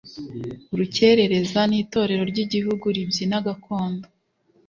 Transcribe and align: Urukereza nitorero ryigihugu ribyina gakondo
Urukereza 0.73 1.59
nitorero 1.69 2.23
ryigihugu 2.31 2.85
ribyina 2.95 3.37
gakondo 3.45 4.05